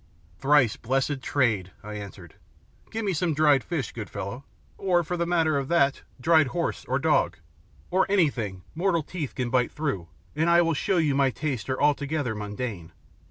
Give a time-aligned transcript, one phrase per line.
[0.39, 2.33] "Thrice blessed trade!" I answered.
[2.89, 4.45] "Give me some dried fish, good fellow,
[4.79, 7.37] or, for the matter of that, dried horse or dog,
[7.91, 11.79] or anything mortal teeth can bite through, and I will show you my tastes are
[11.79, 12.93] altogether mundane."